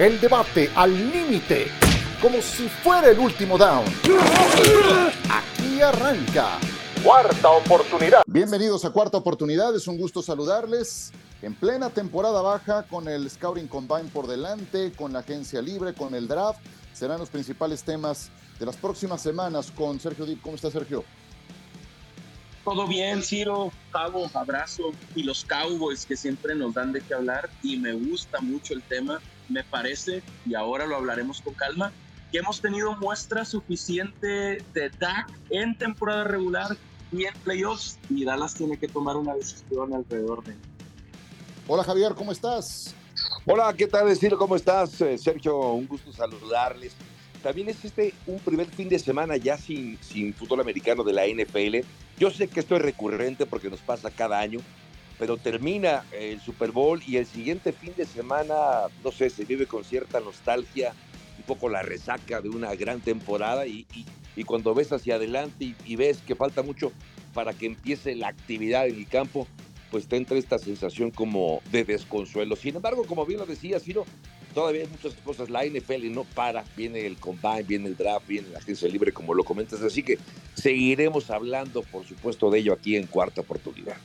[0.00, 1.66] El debate al límite,
[2.22, 3.84] como si fuera el último down.
[5.28, 6.58] Aquí arranca.
[7.04, 8.22] Cuarta oportunidad.
[8.26, 11.12] Bienvenidos a Cuarta Oportunidad, es un gusto saludarles.
[11.42, 16.14] En plena temporada baja, con el Scouting Combine por delante, con la agencia libre, con
[16.14, 16.60] el draft,
[16.94, 20.40] serán los principales temas de las próximas semanas con Sergio Dip.
[20.40, 21.04] ¿Cómo está Sergio?
[22.64, 24.92] Todo bien, Ciro, Pavo, abrazo.
[25.14, 28.80] Y los Cowboys que siempre nos dan de qué hablar y me gusta mucho el
[28.80, 29.20] tema.
[29.50, 31.92] Me parece, y ahora lo hablaremos con calma,
[32.30, 36.76] que hemos tenido muestra suficiente de Dak en temporada regular
[37.12, 40.54] y en playoffs y Dallas tiene que tomar una decisión alrededor de
[41.66, 42.94] Hola Javier, ¿cómo estás?
[43.44, 44.38] Hola, ¿qué tal, Ciro?
[44.38, 45.00] ¿Cómo estás?
[45.00, 46.94] Eh, Sergio, un gusto saludarles.
[47.42, 51.26] También es este un primer fin de semana ya sin, sin fútbol americano de la
[51.26, 51.86] NFL.
[52.18, 54.60] Yo sé que esto es recurrente porque nos pasa cada año,
[55.20, 58.54] pero termina el Super Bowl y el siguiente fin de semana,
[59.04, 60.94] no sé, se vive con cierta nostalgia,
[61.36, 63.86] un poco la resaca de una gran temporada y,
[64.34, 66.90] y, cuando ves hacia adelante y, ves que falta mucho
[67.34, 69.46] para que empiece la actividad en el campo,
[69.90, 72.56] pues te entra esta sensación como de desconsuelo.
[72.56, 74.06] Sin embargo, como bien lo decía Ciro,
[74.54, 75.50] todavía hay muchas cosas.
[75.50, 79.34] La NFL no para, viene el combine, viene el draft, viene la agencia libre, como
[79.34, 79.82] lo comentas.
[79.82, 80.18] Así que
[80.54, 83.98] seguiremos hablando, por supuesto, de ello aquí en cuarta oportunidad.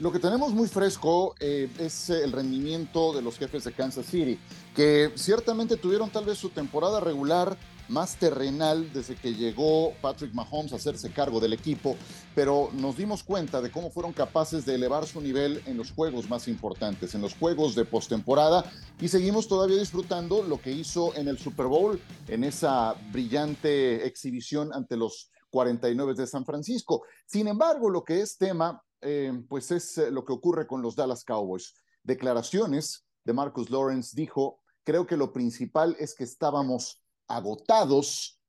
[0.00, 4.40] Lo que tenemos muy fresco eh, es el rendimiento de los jefes de Kansas City,
[4.74, 7.56] que ciertamente tuvieron tal vez su temporada regular
[7.88, 11.96] más terrenal desde que llegó Patrick Mahomes a hacerse cargo del equipo,
[12.34, 16.28] pero nos dimos cuenta de cómo fueron capaces de elevar su nivel en los juegos
[16.28, 18.64] más importantes, en los juegos de postemporada,
[19.00, 24.72] y seguimos todavía disfrutando lo que hizo en el Super Bowl, en esa brillante exhibición
[24.72, 27.02] ante los 49 de San Francisco.
[27.26, 30.96] Sin embargo, lo que es tema, eh, pues es eh, lo que ocurre con los
[30.96, 31.74] Dallas Cowboys.
[32.02, 38.40] Declaraciones de Marcus Lawrence dijo, creo que lo principal es que estábamos agotados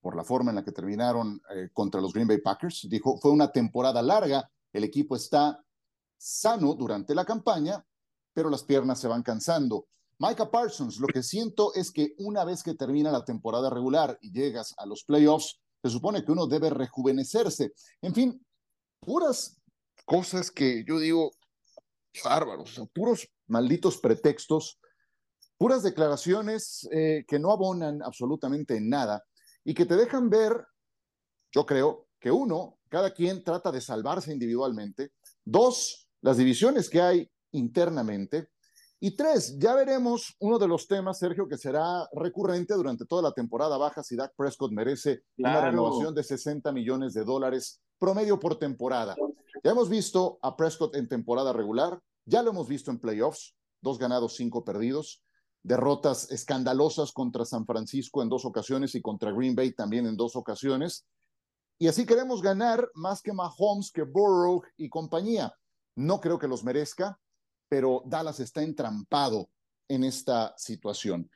[0.00, 2.86] por la forma en la que terminaron eh, contra los Green Bay Packers.
[2.88, 5.62] Dijo, fue una temporada larga, el equipo está
[6.16, 7.84] sano durante la campaña,
[8.32, 9.88] pero las piernas se van cansando.
[10.18, 14.32] Micah Parsons, lo que siento es que una vez que termina la temporada regular y
[14.32, 17.72] llegas a los playoffs, se supone que uno debe rejuvenecerse.
[18.02, 18.46] En fin,
[19.00, 19.57] puras
[20.08, 21.32] cosas que yo digo,
[22.24, 24.80] bárbaros, puros malditos pretextos
[25.58, 29.22] puras declaraciones eh, que no abonan absolutamente en nada
[29.64, 30.64] y que te dejan ver,
[31.52, 35.12] yo creo, que uno, cada quien trata de salvarse individualmente,
[35.44, 38.48] dos, las divisiones que hay internamente,
[39.00, 43.32] y tres, ya veremos uno de los temas, Sergio, que será recurrente durante toda la
[43.32, 48.58] temporada baja si Dak Prescott merece una renovación de 60 millones de dólares promedio por
[48.58, 49.14] temporada.
[49.64, 53.98] Ya hemos visto a Prescott en temporada regular, ya lo hemos visto en playoffs, dos
[53.98, 55.22] ganados, cinco perdidos
[55.62, 60.36] derrotas escandalosas contra San Francisco en dos ocasiones y contra Green Bay también en dos
[60.36, 61.06] ocasiones.
[61.78, 65.54] Y así queremos ganar más que Mahomes, que Burrow y compañía.
[65.94, 67.20] No creo que los merezca,
[67.68, 69.50] pero Dallas está entrampado
[69.88, 71.30] en esta situación.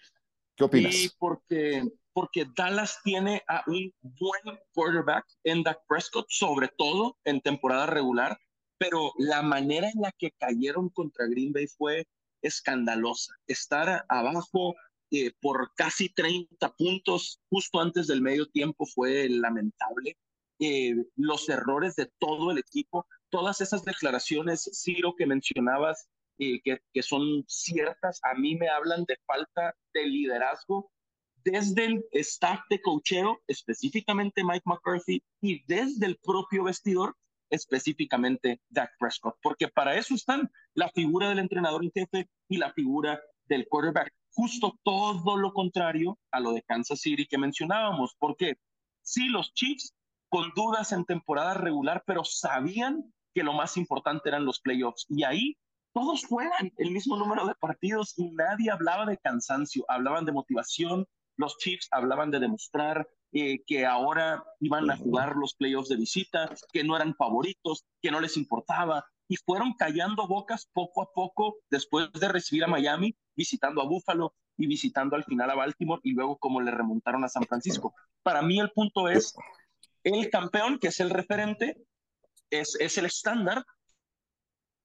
[0.57, 0.95] ¿Qué opinas?
[0.95, 7.41] Sí, porque, porque Dallas tiene a un buen quarterback en Dak Prescott, sobre todo en
[7.41, 8.39] temporada regular,
[8.79, 12.07] pero la manera en la que cayeron contra Green Bay fue
[12.43, 13.35] escandalosa.
[13.47, 14.75] Estar abajo
[15.11, 20.17] eh, por casi 30 puntos justo antes del medio tiempo fue lamentable.
[20.59, 26.09] Eh, los errores de todo el equipo, todas esas declaraciones, Ciro, que mencionabas,
[26.39, 30.92] eh, que, que son ciertas, a mí me hablan de falta de liderazgo
[31.45, 37.17] desde el staff de cocheo, específicamente Mike McCarthy, y desde el propio vestidor,
[37.51, 42.73] específicamente Dak Prescott, porque para eso están la figura del entrenador en jefe y la
[42.73, 44.13] figura del quarterback.
[44.35, 48.55] Justo todo lo contrario a lo de Kansas City que mencionábamos, porque
[49.03, 49.95] sí, los Chiefs
[50.31, 55.25] con dudas en temporada regular, pero sabían que lo más importante eran los playoffs y
[55.25, 55.57] ahí
[55.93, 61.07] todos juegan el mismo número de partidos y nadie hablaba de cansancio, hablaban de motivación,
[61.43, 66.49] los Chiefs hablaban de demostrar eh, que ahora iban a jugar los playoffs de visita,
[66.73, 71.57] que no eran favoritos, que no les importaba, y fueron callando bocas poco a poco
[71.71, 76.13] después de recibir a Miami, visitando a Buffalo y visitando al final a Baltimore y
[76.13, 77.95] luego como le remontaron a San Francisco.
[78.23, 79.35] Para mí el punto es,
[80.05, 81.83] el campeón, que es el referente,
[82.51, 83.65] es, es el estándar,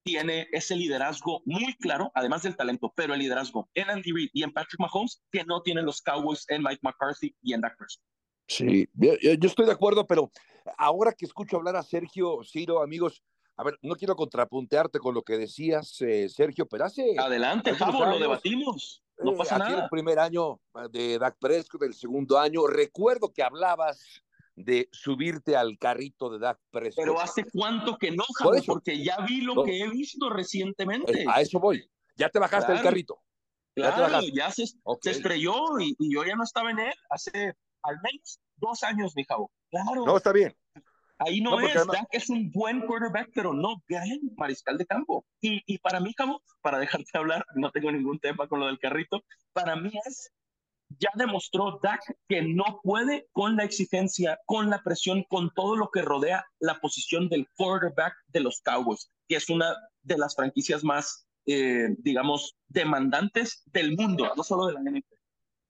[0.08, 4.44] tiene ese liderazgo muy claro, además del talento, pero el liderazgo en Andy Reid y
[4.44, 8.06] en Patrick Mahomes, que no tienen los Cowboys en Mike McCarthy y en Dak Prescott.
[8.48, 10.32] Sí, yo, estoy de acuerdo, pero
[10.78, 13.22] ahora que escucho hablar a Sergio, Ciro, amigos,
[13.58, 17.16] a ver, no quiero contrapuntearte con lo que decías, eh, Sergio, pero hace...
[17.18, 19.04] Adelante, Pablo, lo debatimos.
[19.18, 19.84] no pasa aquí nada.
[19.84, 20.62] el primer año
[20.92, 24.24] de Dak Prescott, el segundo año, recuerdo que hablabas
[24.58, 27.06] de subirte al carrito de Dak Prescott.
[27.06, 28.74] Pero hace cuánto que no, Por Javi, eso.
[28.74, 29.64] porque ya vi lo No.
[29.64, 31.26] que he visto recientemente.
[31.32, 31.88] A eso voy.
[32.16, 32.90] Ya te bajaste el Claro.
[32.90, 33.22] carrito.
[33.76, 34.32] ya te Claro, bajaste.
[34.32, 35.00] ya se, Ok.
[35.04, 39.14] se estrelló y, y yo ya no estaba en él hace al menos dos años,
[39.16, 39.52] mi Javo.
[39.70, 40.58] Claro, No, está bien.
[41.20, 41.76] ahí no, no, es.
[41.76, 45.28] además- Dak es un buen quarterback, pero no gran mariscal de campo.
[45.42, 48.80] Y, y para mí, Javo, para dejarte hablar, no tengo ningún tema con lo del
[48.80, 49.24] carrito,
[49.54, 50.32] para mí es,
[50.90, 55.90] ya demostró Dak que no puede con la exigencia, con la presión, con todo lo
[55.92, 60.84] que rodea la posición del quarterback de los Cowboys, que es una de las franquicias
[60.84, 65.16] más, eh, digamos, demandantes del mundo, no solo de la NFL.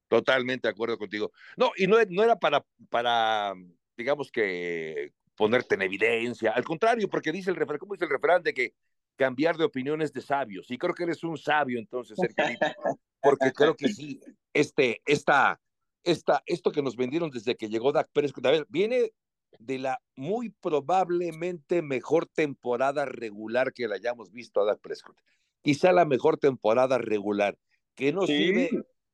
[0.09, 1.31] Totalmente de acuerdo contigo.
[1.57, 3.53] No, y no, no era para, para,
[3.97, 6.51] digamos que ponerte en evidencia.
[6.51, 8.41] Al contrario, porque dice el refrán, ¿cómo dice el refrán?
[8.41, 8.73] De que
[9.17, 10.69] cambiar de opiniones de sabios.
[10.71, 12.45] Y creo que eres un sabio entonces, Sergio,
[13.21, 14.19] porque creo que sí,
[14.53, 15.61] este, esta,
[16.03, 19.11] esta, esto que nos vendieron desde que llegó Dak Prescott, a ver, viene
[19.59, 25.17] de la muy probablemente mejor temporada regular que la hayamos visto a Dak Prescott.
[25.61, 27.57] Quizá la mejor temporada regular,
[27.95, 28.37] que no Sí.
[28.37, 28.69] sirve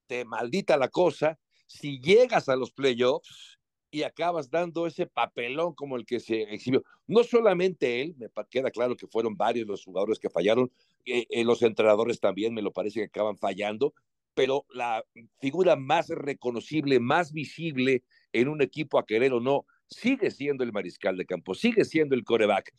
[0.09, 3.52] de maldita la cosa si llegas a los playoffs
[3.94, 6.84] y acabas dando ese papelón como el que se exhibió.
[7.06, 10.72] No solamente él, me queda claro que fueron varios los jugadores que fallaron,
[11.06, 13.94] eh, eh, los entrenadores también me lo parece que acaban fallando,
[14.34, 15.06] pero la
[15.40, 20.74] figura más reconocible, más visible en un equipo a querer o no, sigue siendo el
[20.74, 22.74] mariscal de campo, sigue siendo el coreback.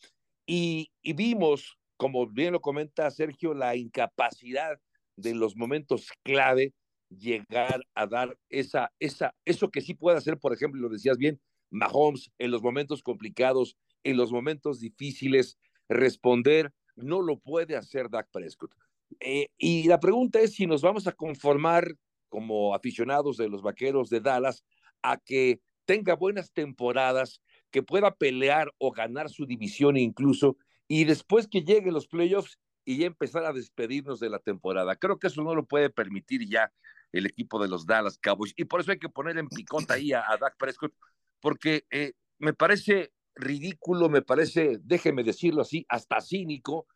[0.47, 4.81] Y vimos, como bien lo comenta Sergio, la incapacidad
[5.15, 6.75] de los momentos clave
[7.09, 11.41] llegar a dar esa, esa, eso que sí puede hacer, por ejemplo, lo decías bien,
[11.71, 15.59] Mahomes en los momentos complicados, en los momentos difíciles,
[15.89, 18.75] responder, no lo puede hacer Dak Prescott.
[19.21, 21.97] Eh, y la pregunta es si nos vamos a conformar
[22.29, 24.65] como aficionados de los Vaqueros de Dallas
[25.03, 27.41] a que tenga buenas temporadas,
[27.71, 30.57] que pueda pelear o ganar su división incluso,
[30.89, 34.97] y después que lleguen los playoffs y ya empezar a despedirnos de la temporada.
[34.97, 36.73] Creo que eso no lo puede permitir ya
[37.15, 38.53] el equipo de los Dallas Cowboys.
[38.57, 40.93] Y por eso hay que poner en picota ahí a, a Dak Prescott,
[41.41, 46.87] porque eh, me parece ridículo, me parece, déjeme decirlo así, hasta cínico,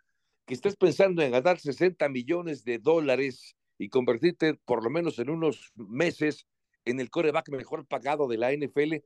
[0.44, 5.31] que estés pensando en ganar 60 millones de dólares y convertirte por lo menos en
[5.31, 6.47] unos meses
[6.85, 8.97] en el coreback mejor pagado de la NFL,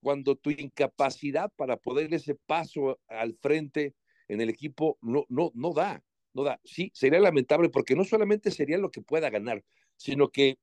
[0.00, 3.94] cuando tu incapacidad para poder ese paso al frente
[4.28, 6.02] en el equipo no, no, no da,
[6.32, 6.60] no da.
[6.64, 9.64] Sí, sería lamentable porque no solamente sería lo que pueda ganar,
[10.00, 10.58] sino que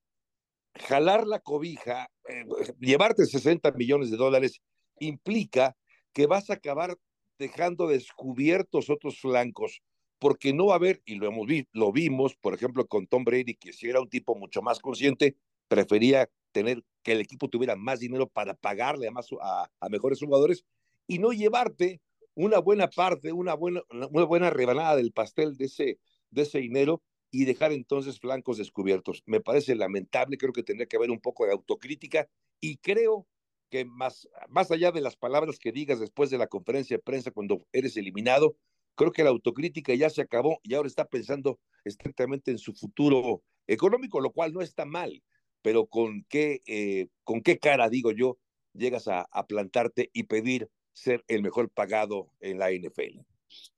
[0.74, 2.44] jalar la cobija, eh,
[2.80, 4.62] llevarte 60 millones de dólares
[5.00, 5.78] implica
[6.12, 6.98] que vas a acabar
[7.38, 9.84] dejando descubiertos otros flancos,
[10.18, 13.24] porque no va a haber, y lo hemos visto, lo vimos, por ejemplo, con Tom
[13.24, 15.36] Brady, que si era un tipo mucho más consciente,
[15.68, 20.66] prefería tener que el equipo tuviera más dinero para pagarle a, más, a mejores jugadores
[21.06, 22.02] y no llevarte
[22.34, 26.00] una buena parte, una buena, una buena rebanada del pastel de ese,
[26.32, 29.24] de ese dinero y dejar entonces flancos descubiertos.
[29.26, 32.30] Me parece lamentable, creo que tendría que haber un poco de autocrítica
[32.60, 33.28] y creo
[33.70, 37.32] que más, más allá de las palabras que digas después de la conferencia de prensa
[37.32, 38.56] cuando eres eliminado,
[38.96, 43.44] creo que la autocrítica ya se acabó y ahora está pensando estrictamente en su futuro
[43.68, 45.22] económico, lo cual no está mal,
[45.62, 48.38] pero con qué, eh, con qué cara, digo yo,
[48.74, 53.20] llegas a, a plantarte y pedir ser el mejor pagado en la NFL.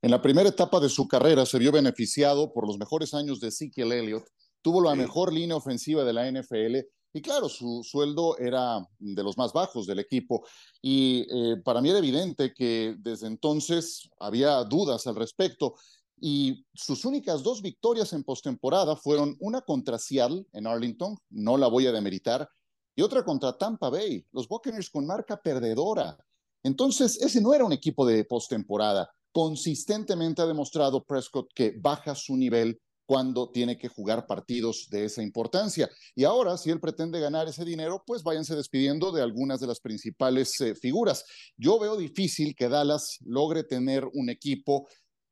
[0.02, 3.50] En la primera etapa de su carrera se vio beneficiado por los mejores años de
[3.50, 4.26] Ezekiel Elliott,
[4.62, 6.78] tuvo la mejor línea ofensiva de la NFL
[7.12, 10.46] y claro, su sueldo era de los más bajos del equipo
[10.82, 15.76] y eh, para mí era evidente que desde entonces había dudas al respecto
[16.22, 21.68] y sus únicas dos victorias en postemporada fueron una contra Seattle en Arlington, no la
[21.68, 22.48] voy a demeritar,
[22.96, 26.18] y otra contra Tampa Bay, los Buccaneers con marca perdedora.
[26.64, 29.10] Entonces, ese no era un equipo de postemporada.
[29.31, 35.24] Consistentemente ha demostrado Prescott que baja su nivel cuando tiene que jugar partidos de esa
[35.24, 35.89] importancia.
[36.13, 39.79] Y ahora, si él pretende ganar ese dinero, pues váyanse despidiendo de algunas de las
[39.79, 41.25] principales eh, figuras.
[41.57, 44.88] Yo veo difícil que Dallas logre tener un equipo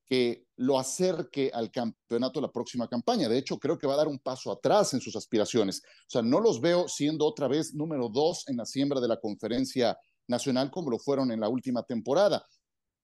[0.07, 3.29] que lo acerque al campeonato la próxima campaña.
[3.29, 5.81] De hecho, creo que va a dar un paso atrás en sus aspiraciones.
[5.83, 9.19] O sea, no los veo siendo otra vez número dos en la siembra de la
[9.19, 9.95] conferencia
[10.27, 12.43] nacional como lo fueron en la última temporada.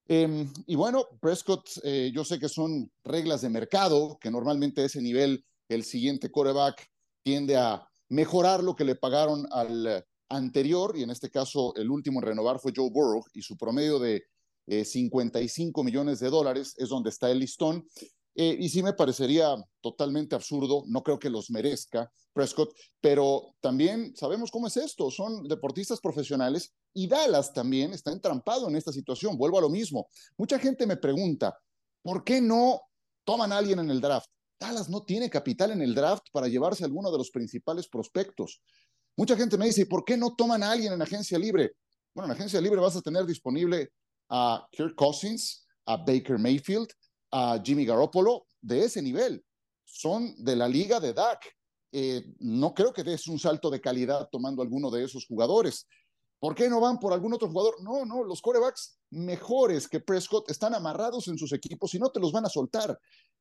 [0.07, 4.85] Eh, y bueno, Prescott, eh, yo sé que son reglas de mercado, que normalmente a
[4.85, 6.87] ese nivel el siguiente coreback
[7.23, 12.19] tiende a mejorar lo que le pagaron al anterior, y en este caso el último
[12.19, 14.23] en renovar fue Joe Burrow, y su promedio de
[14.67, 17.85] eh, 55 millones de dólares es donde está el listón.
[18.35, 24.15] Eh, y sí me parecería totalmente absurdo, no creo que los merezca Prescott, pero también
[24.15, 29.37] sabemos cómo es esto, son deportistas profesionales y Dallas también está entrampado en esta situación,
[29.37, 30.09] vuelvo a lo mismo.
[30.35, 31.55] Mucha gente me pregunta,
[32.01, 32.81] ¿por qué no
[33.23, 34.29] toman a alguien en el draft?
[34.59, 38.61] Dallas no tiene capital en el draft para llevarse a alguno de los principales prospectos.
[39.15, 41.73] Mucha gente me dice, ¿por qué no toman a alguien en agencia libre?
[42.15, 43.91] Bueno, en agencia libre vas a tener disponible
[44.29, 46.87] a Kirk Cousins, a Baker Mayfield,
[47.33, 49.43] a Jimmy Garoppolo de ese nivel.
[49.83, 51.43] Son de la liga de Dak.
[51.91, 55.87] Eh, no creo que des un salto de calidad tomando alguno de esos jugadores.
[56.39, 57.81] ¿Por qué no van por algún otro jugador?
[57.81, 62.19] No, no, los corebacks mejores que Prescott están amarrados en sus equipos y no te
[62.19, 62.99] los van a soltar.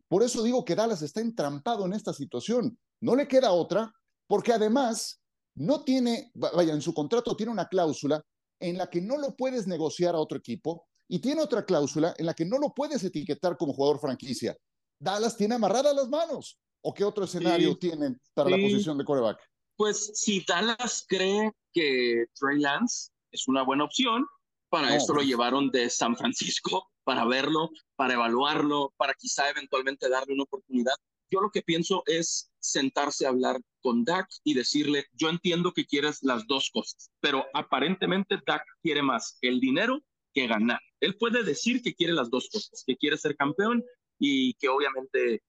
[0.09, 2.79] Por eso digo que Dallas está entrampado en esta situación.
[3.01, 3.93] No le queda otra,
[4.27, 5.21] porque además
[5.55, 8.25] no tiene, vaya, en su contrato tiene una cláusula
[8.59, 12.25] en la que no lo puedes negociar a otro equipo y tiene otra cláusula en
[12.25, 14.57] la que no lo puedes etiquetar como jugador franquicia.
[14.99, 16.59] Dallas tiene amarradas las manos.
[16.81, 19.39] ¿O qué otro escenario tienen para la posición de coreback?
[19.77, 24.25] Pues si Dallas cree que Trey Lance es una buena opción,
[24.71, 25.27] para eso lo pues.
[25.27, 30.95] llevaron de San Francisco, para verlo, para evaluarlo, para quizá eventualmente darle una oportunidad.
[31.31, 35.85] Yo lo que pienso es sentarse a hablar con Dak y decirle, yo entiendo que
[35.85, 40.01] quieres las dos cosas, pero aparentemente Dak quiere más el dinero
[40.33, 40.81] que ganar.
[41.03, 43.85] Él puede decir que quiere las dos cosas, que quiere ser campeón
[44.21, 45.43] y que obviamente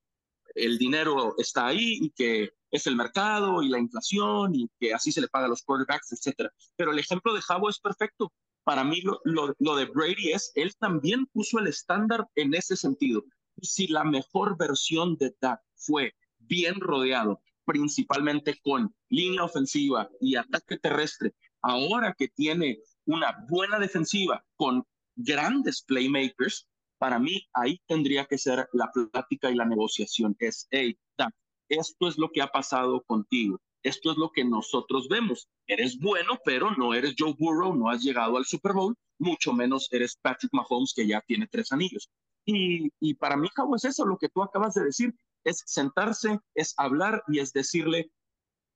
[0.55, 5.11] el dinero está ahí y que es el mercado y la inflación y que así
[5.11, 6.49] se le paga a los quarterbacks, etc.
[6.75, 8.33] Pero el ejemplo de Javo es perfecto.
[8.63, 13.23] Para mí lo, lo, de Brady es, él también puso el estándar en ese sentido.
[13.61, 20.79] Si la mejor versión de Dak fue bien rodeado, principalmente con línea ofensiva y ataque
[20.79, 24.83] terrestre, ahora que tiene una buena defensiva con
[25.15, 26.67] grandes playmakers,
[26.97, 30.35] para mí ahí tendría que ser la plática y la negociación.
[30.39, 31.33] Es, hey, Dak,
[31.69, 33.59] esto es lo que ha pasado contigo.
[33.83, 35.49] Esto es lo que nosotros vemos.
[35.67, 39.89] Eres bueno, pero no eres Joe Burrow, no has llegado al Super Bowl, mucho menos
[39.91, 42.09] eres Patrick Mahomes, que ya tiene tres anillos.
[42.45, 46.39] Y, y para mí, Javo, es eso lo que tú acabas de decir, es sentarse,
[46.55, 48.11] es hablar y es decirle,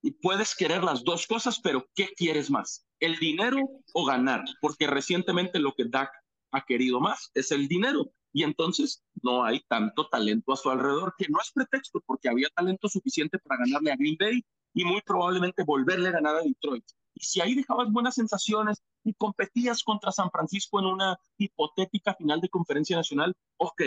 [0.01, 2.85] y puedes querer las dos cosas, pero ¿qué quieres más?
[2.99, 3.57] ¿El dinero
[3.93, 4.43] o ganar?
[4.61, 6.11] Porque recientemente lo que Dak
[6.51, 8.11] ha querido más es el dinero.
[8.33, 12.49] Y entonces no hay tanto talento a su alrededor, que no es pretexto, porque había
[12.49, 16.85] talento suficiente para ganarle a Green Bay y muy probablemente volverle a ganar a Detroit.
[17.15, 22.39] Y si ahí dejabas buenas sensaciones y competías contra San Francisco en una hipotética final
[22.41, 23.81] de conferencia nacional, ok,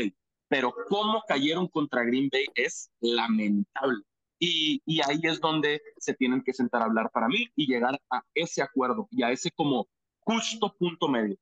[0.49, 4.03] pero cómo cayeron contra Green Bay es lamentable.
[4.41, 8.01] Y, y, ahí es donde se tienen que sentar a hablar para mí y llegar
[8.11, 9.87] a ese acuerdo y a ese como
[10.21, 11.37] justo punto medio.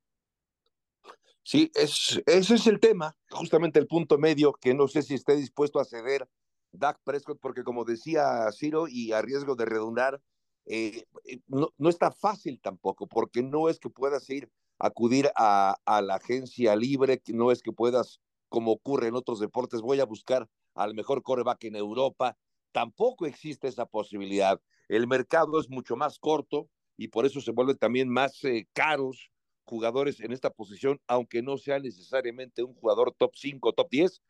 [1.50, 5.34] Sí, es, ese es el tema, justamente el punto medio que no sé si esté
[5.34, 6.28] dispuesto a ceder
[6.72, 10.20] Dak Prescott, porque como decía Ciro, y a riesgo de redundar,
[10.66, 15.30] eh, eh, no, no, está fácil tampoco, porque no es que puedas ir a acudir
[15.36, 20.00] a, a la agencia libre, no es que puedas, como ocurre en otros deportes, voy
[20.00, 22.36] a buscar al mejor coreback en Europa,
[22.72, 24.60] tampoco existe esa posibilidad.
[24.86, 29.30] El mercado es mucho más corto y por eso se vuelven también más eh, caros
[29.68, 34.22] jugadores en esta posición, aunque no sea necesariamente un jugador top 5, top 10,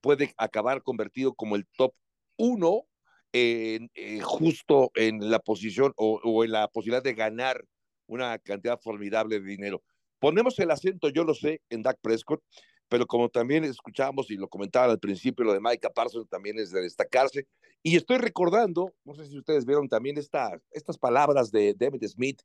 [0.00, 1.92] puede acabar convertido como el top
[2.38, 2.86] 1
[3.32, 7.64] en, eh, justo en la posición o, en la posibilidad de ganar
[8.06, 9.82] una cantidad formidable de dinero.
[10.18, 12.42] Ponemos el acento, yo lo sé, en Dak Prescott,
[12.88, 16.70] pero como también escuchábamos y lo comentaban al principio, lo de Micah Parsons también es
[16.70, 17.46] de destacarse.
[17.82, 22.40] Y estoy recordando, no sé si ustedes vieron también esta, estas palabras de David Smith,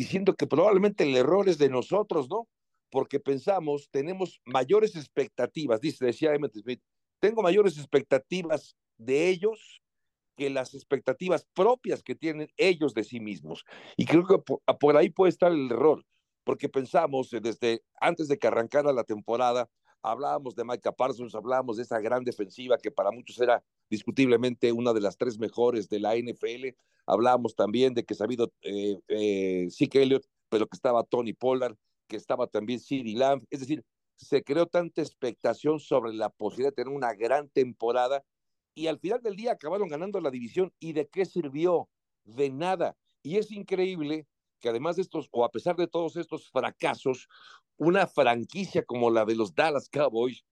[0.00, 2.48] diciendo que probablemente el error es de nosotros, ¿no?
[2.90, 6.80] Porque pensamos, tenemos mayores expectativas, dice, decía Emmett Smith,
[7.20, 9.82] tengo mayores expectativas de ellos
[10.38, 13.66] que las expectativas propias que tienen ellos de sí mismos.
[13.98, 16.02] Y creo que por, por ahí puede estar el error,
[16.44, 19.68] porque pensamos eh, desde antes de que arrancara la temporada,
[20.02, 24.92] hablábamos de Micah Parsons, hablábamos de esa gran defensiva que para muchos era discutiblemente una
[24.92, 26.76] de las tres mejores de la NFL.
[27.06, 31.76] Hablábamos también de que habido eh, eh, Elliott, pero que estaba Tony Pollard,
[32.08, 33.44] que estaba también CeeDee Lamb.
[33.50, 33.84] Es decir,
[34.16, 38.24] se creó tanta expectación sobre la posibilidad de tener una gran temporada
[38.74, 40.72] y al final del día acabaron ganando la división.
[40.78, 41.88] ¿Y de qué sirvió?
[42.24, 42.96] De nada.
[43.22, 44.26] Y es increíble
[44.60, 47.28] que además de estos, o a pesar de todos estos fracasos,
[47.76, 50.44] una franquicia como la de los Dallas Cowboys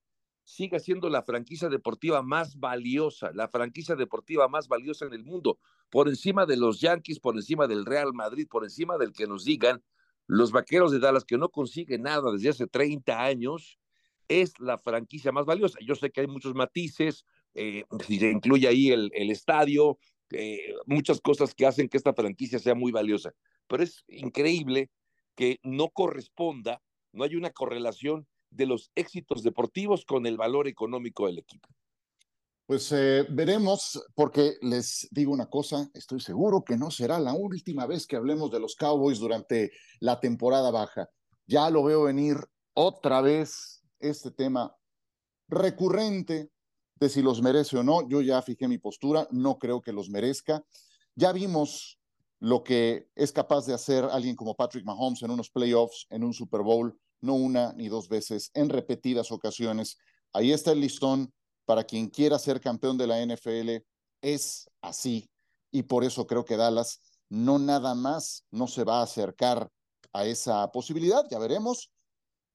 [0.49, 5.59] siga siendo la franquicia deportiva más valiosa, la franquicia deportiva más valiosa en el mundo,
[5.91, 9.45] por encima de los Yankees, por encima del Real Madrid, por encima del que nos
[9.45, 9.83] digan
[10.27, 13.79] los vaqueros de Dallas que no consiguen nada desde hace 30 años,
[14.27, 15.79] es la franquicia más valiosa.
[15.85, 19.99] Yo sé que hay muchos matices, eh, si se incluye ahí el, el estadio,
[20.31, 23.35] eh, muchas cosas que hacen que esta franquicia sea muy valiosa,
[23.67, 24.91] pero es increíble
[25.35, 26.81] que no corresponda,
[27.13, 31.69] no hay una correlación de los éxitos deportivos con el valor económico del equipo.
[32.67, 37.87] Pues eh, veremos, porque les digo una cosa, estoy seguro que no será la última
[37.87, 41.09] vez que hablemos de los Cowboys durante la temporada baja.
[41.47, 42.37] Ya lo veo venir
[42.75, 44.77] otra vez este tema
[45.49, 46.51] recurrente
[46.97, 48.07] de si los merece o no.
[48.07, 50.63] Yo ya fijé mi postura, no creo que los merezca.
[51.15, 51.99] Ya vimos
[52.39, 56.35] lo que es capaz de hacer alguien como Patrick Mahomes en unos playoffs, en un
[56.35, 59.99] Super Bowl, no una ni dos veces, en repetidas ocasiones.
[60.33, 61.33] Ahí está el listón
[61.65, 63.85] para quien quiera ser campeón de la NFL
[64.23, 65.31] es así.
[65.71, 69.71] Y por eso creo que Dallas no nada más no se va a acercar
[70.13, 71.93] a esa posibilidad, ya veremos.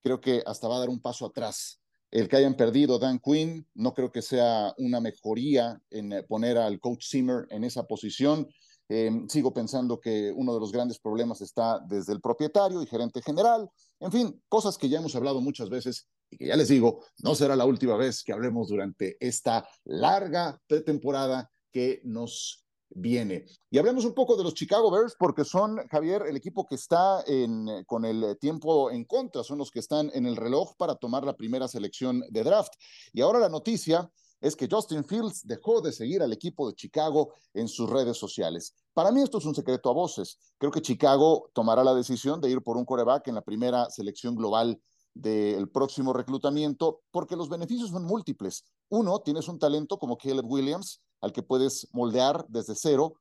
[0.01, 1.79] Creo que hasta va a dar un paso atrás.
[2.12, 6.79] El que hayan perdido Dan Quinn, no creo que sea una mejoría en poner al
[6.79, 8.48] coach Zimmer en esa posición.
[8.96, 13.24] Em, sigo pensando que uno de los grandes problemas está desde el propietario y gerente
[13.24, 13.68] general.
[14.00, 17.34] En fin, cosas que ya hemos hablado muchas veces y que ya les digo, no
[17.34, 23.48] será la última vez que hablemos durante esta larga pretemporada que nos viene.
[23.72, 27.24] Y hablemos un poco de los Chicago Bears porque son, Javier, el equipo que está
[27.26, 31.24] en, con el tiempo en contra, son los que están en el reloj para tomar
[31.24, 32.74] la primera selección de draft.
[33.12, 34.08] Y ahora la noticia
[34.44, 38.76] es que Justin Fields dejó de seguir al equipo de Chicago en sus redes sociales.
[38.94, 40.38] Para mí esto es un secreto a voces.
[40.58, 44.36] Creo que Chicago tomará la decisión de ir por un coreback en la primera selección
[44.36, 44.82] global
[45.14, 48.66] del próximo reclutamiento, porque los beneficios son múltiples.
[48.90, 53.14] Uno, tienes un talento como Caleb Williams, al que puedes moldear desde cero,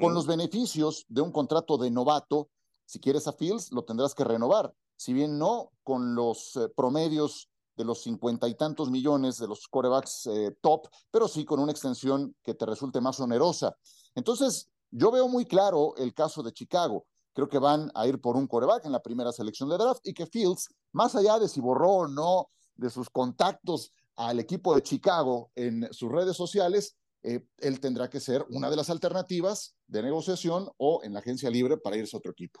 [0.00, 2.50] con los beneficios de un contrato de novato.
[2.86, 4.72] Si quieres a Fields, lo tendrás que renovar.
[4.96, 9.68] Si bien no con los eh, promedios de los cincuenta y tantos millones de los
[9.68, 13.74] corebacks eh, top, pero sí con una extensión que te resulte más onerosa.
[14.16, 17.06] Entonces, yo veo muy claro el caso de Chicago.
[17.32, 20.12] Creo que van a ir por un coreback en la primera selección de draft y
[20.12, 24.82] que Fields, más allá de si borró o no de sus contactos al equipo de
[24.82, 30.02] Chicago en sus redes sociales, eh, él tendrá que ser una de las alternativas de
[30.02, 32.60] negociación o en la agencia libre para irse a otro equipo.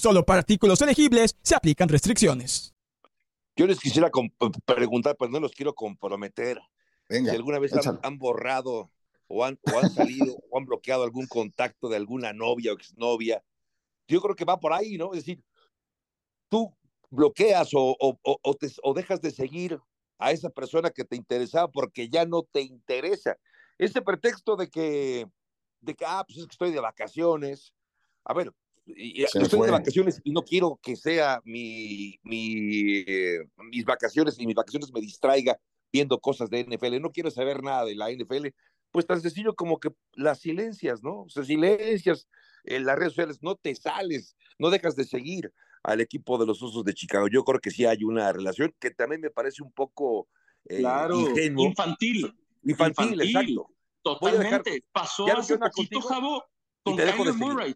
[0.00, 2.74] Solo para artículos elegibles se aplican restricciones.
[3.54, 4.10] Yo les quisiera
[4.64, 6.58] preguntar, pero no los quiero comprometer.
[7.10, 8.90] si alguna vez han, borrado
[9.28, 9.58] o han,
[9.94, 13.44] salido o han bloqueado algún contacto de alguna novia o exnovia.
[14.08, 15.12] Yo creo que va por ahí, ¿no?
[15.12, 15.44] Es decir,
[16.48, 16.74] tú
[17.10, 19.78] bloqueas o, o, dejas de seguir
[20.18, 23.36] a esa persona que te interesaba porque ya no te interesa.
[23.76, 25.28] Ese pretexto de que,
[25.82, 27.74] de que, ah, pues es que estoy de vacaciones.
[28.24, 28.50] A ver,
[28.96, 33.38] estoy de vacaciones y no quiero que sea mi, mi eh,
[33.70, 35.58] mis vacaciones y mis vacaciones me distraiga
[35.92, 37.00] viendo cosas de NFL.
[37.00, 38.48] No quiero saber nada de la NFL.
[38.90, 41.22] Pues tan sencillo como que las silencias, ¿no?
[41.22, 42.28] O sea, silencias
[42.64, 46.62] en las redes sociales, no te sales, no dejas de seguir al equipo de los
[46.62, 47.28] Osos de Chicago.
[47.28, 50.28] Yo creo que sí hay una relación que también me parece un poco
[50.68, 50.82] eh,
[51.56, 52.34] infantil.
[52.64, 53.20] infantil.
[53.20, 53.70] exacto.
[54.02, 54.84] Totalmente.
[54.92, 56.44] Pasó hace poquito, Javo,
[56.82, 57.74] con Kyler Murray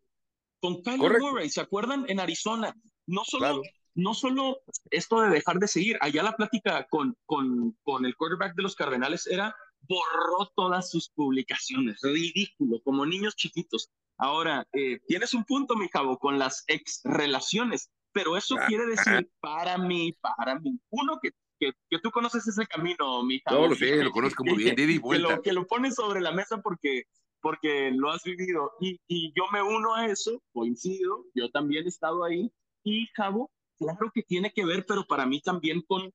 [0.65, 2.07] con Kyler Murray, ¿se acuerdan?
[2.09, 2.75] En Arizona.
[3.07, 3.61] No solo,
[3.95, 8.55] no solo esto de dejar de seguir, allá la plática con, con, con el quarterback
[8.55, 13.91] de los Cardenales era borró todas sus publicaciones, ridículo, como niños chiquitos.
[14.17, 18.87] Ahora, eh, tienes un punto, mi cabo, con las ex relaciones, pero eso ah, quiere
[18.87, 23.65] decir para mí, para mí, uno que, que, que tú conoces ese camino, mi cabo.
[23.65, 26.33] No, lo sé, lo conozco muy bien, Didi, que, lo, que lo pones sobre la
[26.33, 27.03] mesa porque
[27.45, 28.73] porque lo has vivido.
[28.81, 32.51] Y, y yo me uno a eso, coincido, yo también he estado ahí.
[32.83, 36.11] Y Javo, claro que tiene que ver, pero para mí también con,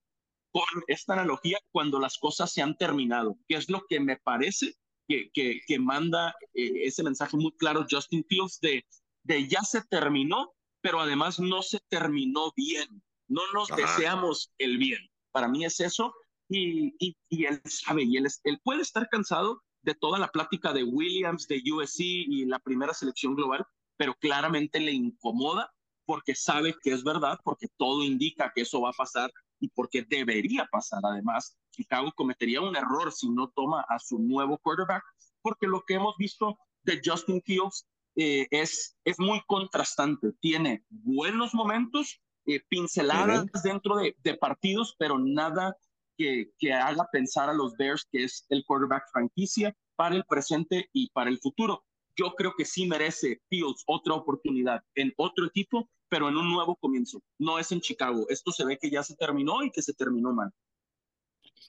[0.52, 4.74] con esta analogía cuando las cosas se han terminado, que es lo que me parece
[5.08, 8.84] que, que, que manda eh, ese mensaje muy claro Justin Fields de,
[9.22, 13.04] de ya se terminó, pero además no se terminó bien.
[13.28, 15.08] No nos deseamos el bien.
[15.32, 16.12] Para mí es eso.
[16.50, 20.74] Y, y, y él sabe, y él, él puede estar cansado de toda la plática
[20.74, 23.66] de Williams, de USC y la primera selección global,
[23.98, 25.72] pero claramente le incomoda
[26.06, 30.04] porque sabe que es verdad, porque todo indica que eso va a pasar y porque
[30.04, 31.02] debería pasar.
[31.04, 35.04] Además, Chicago cometería un error si no toma a su nuevo quarterback,
[35.42, 40.32] porque lo que hemos visto de Justin Fields eh, es, es muy contrastante.
[40.40, 45.78] Tiene buenos momentos, eh, pinceladas dentro de, de, partidos, pero nada
[46.20, 50.90] que, que haga pensar a los Bears que es el quarterback franquicia para el presente
[50.92, 51.86] y para el futuro.
[52.18, 56.76] Yo creo que sí merece Fields otra oportunidad en otro equipo pero en un nuevo
[56.76, 57.22] comienzo.
[57.38, 58.26] No es en Chicago.
[58.30, 60.52] Esto se ve que ya se terminó y que se terminó mal.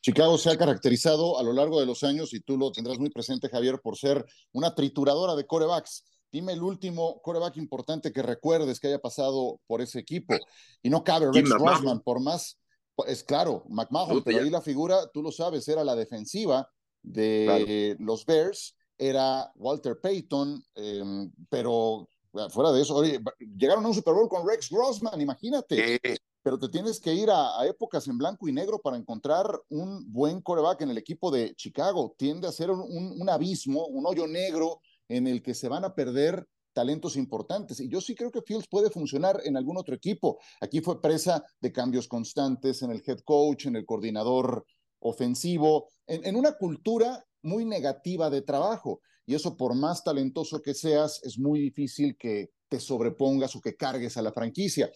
[0.02, 3.10] Chicago se ha caracterizado a lo largo de los años, y tú lo tendrás muy
[3.10, 6.04] presente, Javier, por ser una trituradora de corebacks.
[6.32, 10.34] Dime el último coreback importante que recuerdes que haya pasado por ese equipo.
[10.82, 12.58] Y no cabe Rex Grossman, por más,
[13.06, 16.68] es claro, McMahon, pero ahí la figura, tú lo sabes, era la defensiva
[17.02, 22.08] de los Bears, era Walter Payton, em, pero
[22.50, 23.20] Fuera de eso, oye,
[23.56, 26.00] llegaron a un Super Bowl con Rex Grossman, imagínate.
[26.42, 30.40] Pero te tienes que ir a, épocas en blanco y negro para encontrar un buen
[30.40, 32.14] coreback en el equipo de Chicago.
[32.16, 36.46] Tiende a ser un, abismo, un hoyo negro en el que se van a perder
[36.72, 37.80] talentos importantes.
[37.80, 40.38] Y yo sí creo que Fields puede funcionar en algún otro equipo.
[40.60, 44.64] Aquí fue presa de cambios constantes en el head coach, en el coordinador
[45.00, 51.20] ofensivo, en una cultura muy negativa de trabajo y eso por más talentoso que seas,
[51.22, 54.90] es muy difícil que te sobrepongas o que cargues a la franquicia.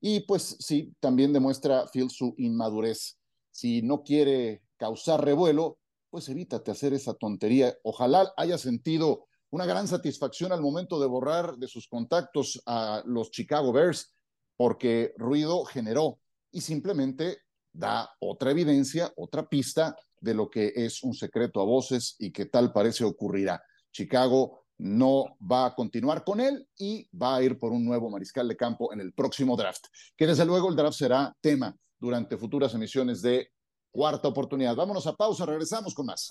[0.00, 3.18] Y pues sí, también demuestra Phil su inmadurez.
[3.50, 7.76] Si no quiere causar revuelo, pues evítate hacer esa tontería.
[7.82, 13.30] Ojalá haya sentido una gran satisfacción al momento de borrar de sus contactos a los
[13.30, 14.14] Chicago Bears,
[14.56, 16.18] porque ruido generó
[16.52, 17.38] y simplemente
[17.72, 22.46] da otra evidencia, otra pista de lo que es un secreto a voces y que
[22.46, 23.62] tal parece ocurrirá.
[23.92, 28.48] Chicago no va a continuar con él y va a ir por un nuevo mariscal
[28.48, 29.84] de campo en el próximo draft,
[30.16, 33.50] que desde luego el draft será tema durante futuras emisiones de
[33.90, 34.74] cuarta oportunidad.
[34.74, 36.30] Vámonos a pausa, regresamos con más.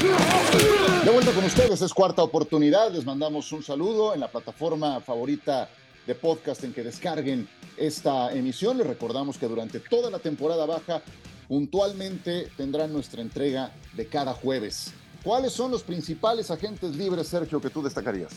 [0.00, 2.90] De vuelta con ustedes, es cuarta oportunidad.
[2.92, 5.68] Les mandamos un saludo en la plataforma favorita
[6.06, 8.78] de podcast en que descarguen esta emisión.
[8.78, 11.02] Les recordamos que durante toda la temporada baja
[11.48, 14.94] puntualmente tendrán nuestra entrega de cada jueves.
[15.22, 18.32] ¿Cuáles son los principales agentes libres, Sergio, que tú destacarías?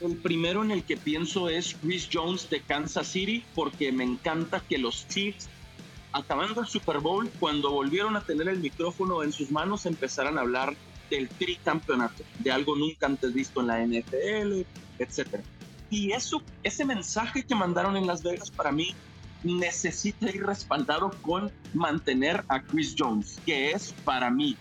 [0.00, 4.62] El primero en el que pienso es Chris Jones de Kansas City, porque me encanta
[4.66, 5.50] que los Chiefs,
[6.12, 10.42] acabando el Super Bowl, cuando volvieron a tener el micrófono en sus manos, empezaran a
[10.42, 10.74] hablar
[11.10, 14.64] del tricampeonato, de algo nunca antes visto en la NFL,
[14.98, 15.40] etc.
[15.90, 18.94] Y eso, ese mensaje que mandaron en Las Vegas para mí
[19.42, 24.56] necesita ir respaldado con mantener a Chris Jones, que es para mí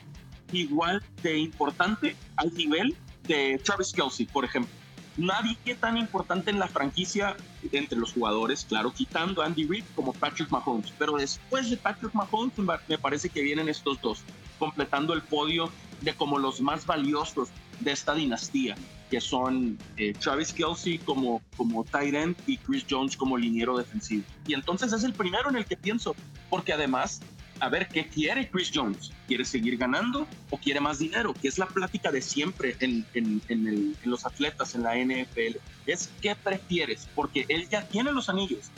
[0.51, 2.95] igual de importante al nivel
[3.27, 4.78] de Travis Kelsey, por ejemplo.
[5.19, 7.35] Nadie tan importante en la franquicia
[7.71, 10.93] entre los jugadores, claro, quitando Andy Reid como Patrick Mahomes.
[10.97, 12.53] Pero después de Patrick Mahomes,
[12.87, 14.23] me parece que vienen estos dos,
[14.57, 15.69] completando el podio
[16.01, 17.49] de como los más valiosos
[17.81, 18.75] de esta dinastía
[19.09, 24.23] que son eh, Travis Kelsey como, como tight end y Chris Jones como liniero defensivo.
[24.45, 26.15] Y entonces es el primero en el que pienso,
[26.49, 27.21] porque además,
[27.59, 29.11] a ver, ¿qué quiere Chris Jones?
[29.27, 31.33] ¿Quiere seguir ganando o quiere más dinero?
[31.33, 35.57] Que es la plática de siempre en, en, en, los atletas en la NFL.
[35.85, 38.71] Es qué prefieres, porque él ya tiene los anillos.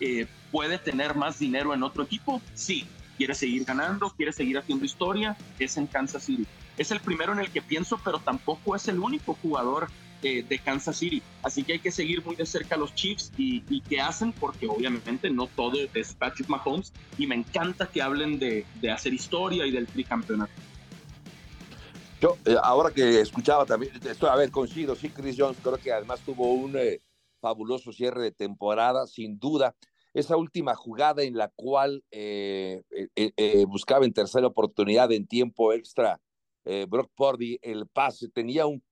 [0.00, 2.40] Eh, ¿Puede tener más dinero en otro equipo?
[2.54, 2.86] Sí.
[3.16, 4.10] ¿Quiere seguir ganando?
[4.10, 5.36] ¿Quiere seguir haciendo historia?
[5.58, 6.46] Es en Kansas City
[6.78, 9.88] es el primero en el que pienso, pero tampoco es el único jugador
[10.22, 11.22] eh, de Kansas City.
[11.42, 14.66] Así que hay que seguir muy de cerca a los Chiefs y, qué hacen, porque
[14.66, 19.70] obviamente no todo es Patrick Mahomes y me encanta que hablen de, hacer historia y
[19.70, 20.52] del tricampeonato.
[22.20, 25.92] Yo, eh, ahora que escuchaba también, estoy, a ver, coincido, sí, Chris Jones, creo que
[25.92, 27.00] además tuvo un eh,
[27.40, 29.74] fabuloso cierre de temporada, sin duda.
[30.14, 32.02] Esa última jugada en la cual
[33.68, 36.18] buscaba en tercera oportunidad en tiempo extra
[36.68, 38.82] eh, Brock Purdy, el pase, tenía un,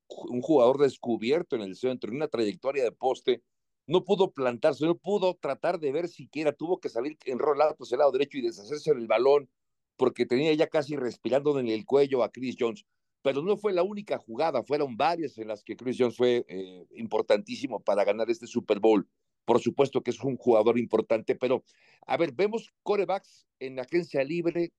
[0.43, 3.43] jugador descubierto en el centro, en una trayectoria de poste,
[3.87, 7.99] no pudo plantarse, no pudo tratar de ver siquiera, tuvo que salir enrolado por el
[7.99, 9.51] lado derecho y deshacerse del balón,
[9.97, 12.85] porque tenía ya casi respirando en el cuello a Chris Jones.
[13.23, 16.87] Pero no fue la única jugada, fueron varias en las que Chris Jones fue eh,
[16.97, 19.09] importantísimo para ganar este Super Bowl.
[19.47, 21.65] por supuesto que es un jugador importante, pero
[22.07, 24.73] a ver, vemos corebacks en agencia libre.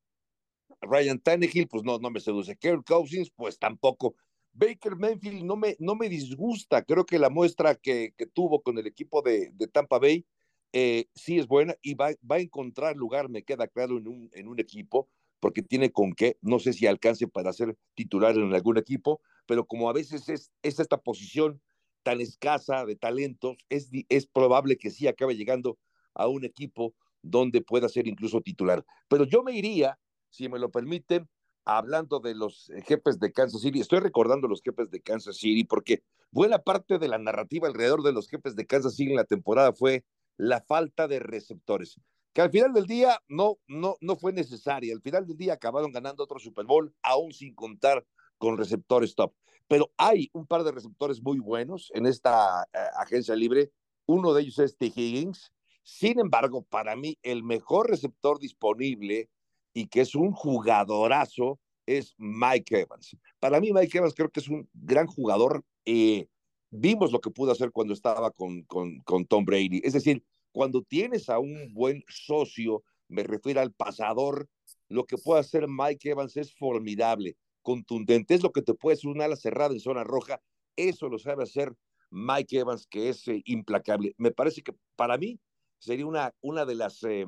[0.81, 2.57] Ryan Tannehill, pues no, no me seduce.
[2.57, 4.15] Kirk Cousins, pues tampoco.
[4.55, 6.83] Baker Mayfield no me, no me disgusta.
[6.83, 10.25] Creo que la muestra que, que tuvo con el equipo de, de Tampa Bay
[10.71, 14.29] eh, sí es buena y va, va, a encontrar lugar, me queda claro, en un,
[14.33, 16.37] en un equipo, porque tiene con qué.
[16.41, 20.51] No sé si alcance para ser titular en algún equipo, pero como a veces es,
[20.63, 21.61] es esta posición
[22.03, 25.77] tan escasa de talentos, es, es probable que sí acabe llegando
[26.13, 28.85] a un equipo donde pueda ser incluso titular.
[29.09, 31.27] Pero yo me iría, si me lo permiten,
[31.65, 36.03] hablando de los jefes de Kansas City, estoy recordando los jefes de Kansas City porque
[36.31, 39.73] buena parte de la narrativa alrededor de los jefes de Kansas City en la temporada
[39.73, 40.05] fue
[40.37, 41.99] la falta de receptores,
[42.33, 44.93] que al final del día no, no, no fue necesaria.
[44.93, 48.05] Al final del día acabaron ganando otro Super Bowl, aún sin contar
[48.37, 49.33] con receptores top.
[49.67, 53.71] Pero hay un par de receptores muy buenos en esta uh, agencia libre.
[54.05, 54.87] Uno de ellos es T.
[54.87, 55.51] Higgins.
[55.83, 59.29] Sin embargo, para mí, el mejor receptor disponible
[59.75, 63.15] y que es un jugadorazo es Mike Evans.
[63.39, 65.63] Para mí, Mike Evans creo que es un gran jugador.
[65.85, 66.27] Eh,
[66.71, 69.81] vimos lo que pudo hacer cuando estaba con, con, con Tom Brady.
[69.83, 74.47] Es decir, cuando tienes a un buen socio, me refiero al pasador,
[74.87, 79.09] lo que puede hacer Mike Evans es formidable contundente, es lo que te puede hacer
[79.09, 80.39] un ala cerrada en zona roja,
[80.77, 81.75] eso lo sabe hacer
[82.11, 84.13] Mike Evans, que es eh, implacable.
[84.17, 85.39] Me parece que para mí
[85.79, 87.25] sería una, una de las, eh,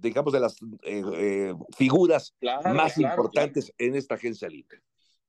[0.00, 3.76] digamos, de las eh, figuras claro, más claro, importantes claro.
[3.78, 4.80] en esta agencia libre.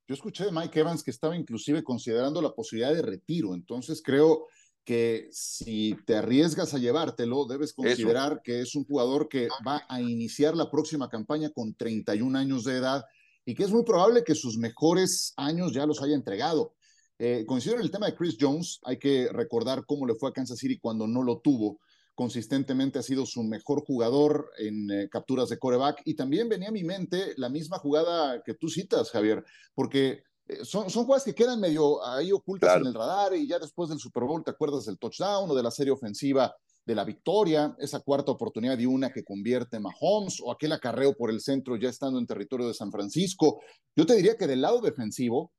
[0.08, 4.48] Yo escuché de Mike Evans que estaba inclusive considerando la posibilidad de retiro, entonces creo
[4.84, 8.42] que si te arriesgas a llevártelo, debes considerar Eso.
[8.44, 12.78] que es un jugador que va a iniciar la próxima campaña con 31 años de
[12.78, 13.06] edad
[13.46, 16.74] y que es muy probable que sus mejores años ya los haya entregado.
[17.18, 20.34] Eh, coincido en el tema de Chris Jones, hay que recordar cómo le fue a
[20.34, 21.80] Kansas City cuando no lo tuvo.
[22.16, 26.74] Consistentemente ha sido su mejor jugador en eh, capturas de coreback y también venía a
[26.74, 31.34] mi mente la misma jugada que tú citas, Javier, porque eh, son, son jugadas que
[31.34, 32.82] quedan medio ahí ocultas claro.
[32.82, 35.64] en el radar y ya después del Super Bowl te acuerdas del touchdown o de
[35.64, 40.52] la serie ofensiva de la victoria, esa cuarta oportunidad de una que convierte Mahomes o
[40.52, 43.62] aquel acarreo por el centro ya estando en territorio de San Francisco.
[43.96, 45.54] Yo te diría que del lado defensivo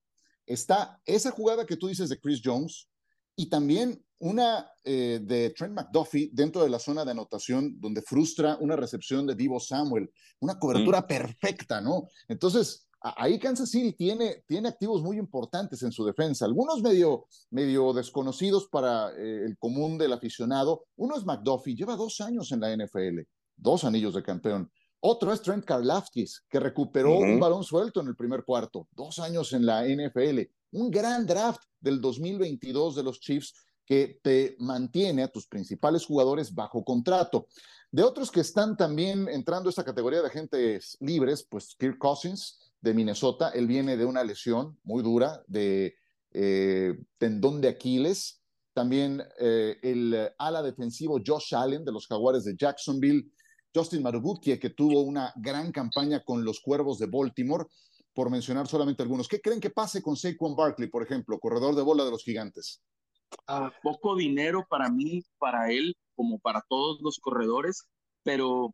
[0.46, 2.88] está esa jugada que tú dices de Chris Jones
[3.36, 8.56] y también una eh, de Trent McDuffie dentro de la zona de anotación donde frustra
[8.60, 11.06] una recepción de Divo Samuel, una cobertura mm.
[11.06, 12.08] perfecta, ¿no?
[12.28, 17.92] Entonces, ahí Kansas City tiene, tiene activos muy importantes en su defensa, algunos medio, medio
[17.92, 20.86] desconocidos para eh, el común del aficionado.
[20.96, 23.20] Uno es McDuffie, lleva dos años en la NFL,
[23.56, 24.70] dos anillos de campeón.
[25.00, 27.34] Otro es Trent Karlaftis, que recuperó uh -huh.
[27.34, 30.40] un balón suelto en el primer cuarto, dos años en la NFL.
[30.72, 33.54] Un gran draft del 2022 de los Chiefs
[33.86, 37.46] que te mantiene a tus principales jugadores bajo contrato.
[37.92, 42.72] De otros que están también entrando a esta categoría de agentes libres, pues Kirk Cousins,
[42.80, 43.50] de Minnesota.
[43.50, 45.94] Él viene de una lesión muy dura de
[46.32, 48.40] eh, tendón de Aquiles.
[48.72, 53.30] También eh, el ala defensivo Josh Allen de los Jaguares de Jacksonville.
[53.74, 57.66] Justin Marubukie, que tuvo una gran campaña con los Cuervos de Baltimore,
[58.14, 59.28] por mencionar solamente algunos.
[59.28, 62.82] ¿Qué creen que pase con Saquon Barkley, por ejemplo, corredor de bola de los Gigantes?
[63.48, 67.88] Uh, poco dinero para mí, para él, como para todos los corredores,
[68.22, 68.72] pero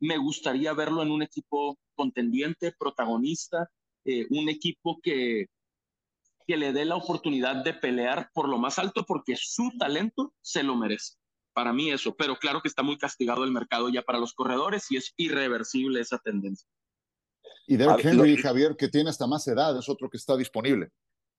[0.00, 3.70] me gustaría verlo en un equipo contendiente, protagonista,
[4.04, 5.46] eh, un equipo que,
[6.46, 10.62] que le dé la oportunidad de pelear por lo más alto porque su talento se
[10.62, 11.14] lo merece.
[11.52, 14.90] Para mí eso, pero claro que está muy castigado el mercado ya para los corredores
[14.90, 16.68] y es irreversible esa tendencia.
[17.66, 20.90] Y Derek Henry, Javier, que tiene hasta más edad, es otro que está disponible.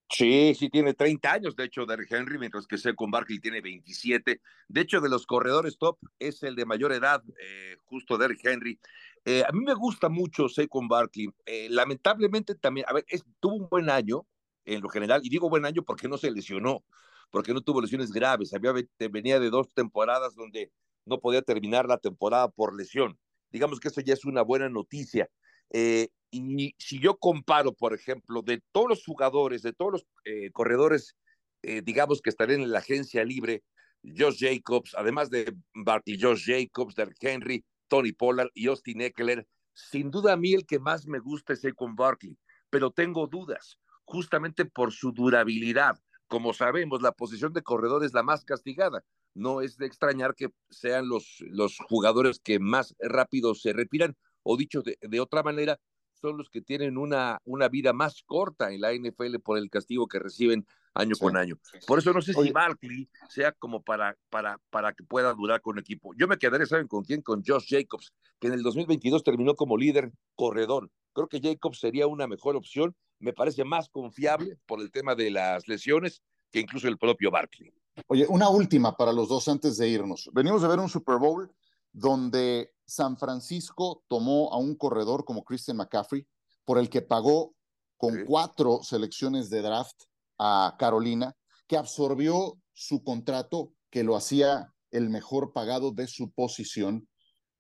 [0.09, 4.39] Sí, sí, tiene 30 años, de hecho, Derrick Henry, mientras que Saquon Barkley tiene 27.
[4.67, 8.79] De hecho, de los corredores top, es el de mayor edad, eh, justo Derrick Henry.
[9.25, 11.29] Eh, a mí me gusta mucho Saquon Barkley.
[11.45, 14.27] Eh, lamentablemente también, a ver, es, tuvo un buen año
[14.65, 16.83] en lo general, y digo buen año porque no se lesionó,
[17.31, 18.53] porque no tuvo lesiones graves.
[18.53, 18.73] Había,
[19.11, 20.71] venía de dos temporadas donde
[21.05, 23.17] no podía terminar la temporada por lesión.
[23.49, 25.29] Digamos que eso ya es una buena noticia.
[25.71, 30.51] Eh, y si yo comparo, por ejemplo, de todos los jugadores, de todos los eh,
[30.51, 31.15] corredores,
[31.63, 33.63] eh, digamos que estarían en la agencia libre,
[34.03, 40.11] Josh Jacobs, además de Barkley, Josh Jacobs, Derrick Henry, Tony Pollard y Austin Eckler, sin
[40.11, 42.37] duda a mí el que más me gusta es con Barkley,
[42.69, 45.99] pero tengo dudas, justamente por su durabilidad.
[46.27, 49.03] Como sabemos, la posición de corredor es la más castigada.
[49.33, 54.15] No es de extrañar que sean los, los jugadores que más rápido se retiran,
[54.45, 55.79] o dicho de, de otra manera,
[56.21, 60.07] son los que tienen una, una vida más corta en la NFL por el castigo
[60.07, 61.59] que reciben año con año.
[61.85, 65.77] Por eso no sé si Barkley sea como para, para, para que pueda durar con
[65.77, 66.13] el equipo.
[66.17, 67.21] Yo me quedaré, ¿saben con quién?
[67.21, 70.89] Con Josh Jacobs, que en el 2022 terminó como líder corredor.
[71.13, 75.31] Creo que Jacobs sería una mejor opción, me parece más confiable por el tema de
[75.31, 77.73] las lesiones que incluso el propio Barkley.
[78.07, 80.29] Oye, una última para los dos antes de irnos.
[80.33, 81.49] Venimos de ver un Super Bowl
[81.95, 86.27] donde San Francisco tomó a un corredor como Christian McCaffrey,
[86.65, 87.55] por el que pagó
[87.97, 90.03] con cuatro selecciones de draft
[90.37, 91.35] a Carolina,
[91.67, 97.07] que absorbió su contrato, que lo hacía el mejor pagado de su posición.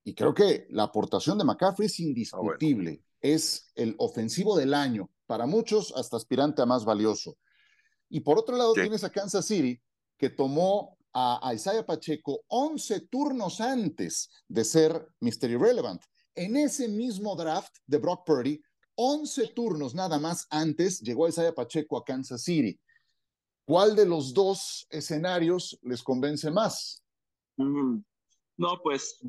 [0.03, 3.01] Y creo que la aportación de McCaffrey es indiscutible.
[3.21, 7.37] Es el ofensivo del año, para muchos hasta aspirante a más valioso.
[8.09, 9.81] Y por otro lado tienes a Kansas City,
[10.17, 15.49] que tomó a Isaiah Pacheco 11 turnos antes de ser Mr.
[15.49, 16.03] Irrelevant.
[16.35, 18.61] En ese mismo draft de Brock Purdy,
[18.95, 22.77] 11 turnos nada más antes llegó Isaiah Pacheco a Kansas City.
[23.65, 27.01] ¿Cuál de los dos escenarios les convence más?
[27.55, 27.99] Mm,
[28.57, 29.25] no, pues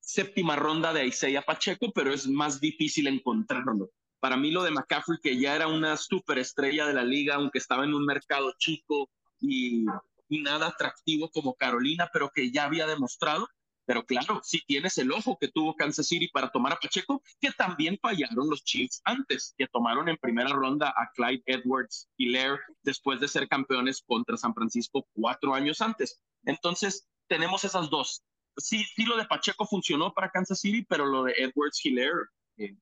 [0.00, 3.90] séptima ronda de Isaiah Pacheco, pero es más difícil encontrarlo.
[4.18, 7.84] Para mí lo de McCaffrey, que ya era una superestrella de la liga, aunque estaba
[7.84, 9.08] en un mercado chico
[9.40, 9.86] y,
[10.28, 13.48] y nada atractivo como Carolina, pero que ya había demostrado,
[13.88, 17.50] pero claro, si tienes el ojo que tuvo Kansas City para tomar a Pacheco, que
[17.52, 22.58] también fallaron los Chiefs antes, que tomaron en primera ronda a Clyde Edwards y Lair
[22.82, 26.20] después de ser campeones contra San Francisco cuatro años antes.
[26.44, 28.22] Entonces, tenemos esas dos.
[28.58, 32.28] Sí, sí, lo de Pacheco funcionó para Kansas City, pero lo de Edwards y Lair
[32.58, 32.76] eh,